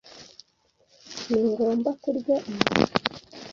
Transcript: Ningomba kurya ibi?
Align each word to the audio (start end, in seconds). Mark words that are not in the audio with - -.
Ningomba 1.29 1.89
kurya 2.01 2.35
ibi? 2.51 2.53